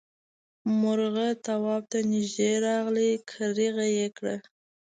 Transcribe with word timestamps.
مرغه 0.79 1.27
تواب 1.45 1.83
ته 1.91 1.99
نږدې 2.11 2.51
راغی 2.65 3.11
کريغه 3.29 3.85
یې 3.97 4.07
کړه. 4.17 4.35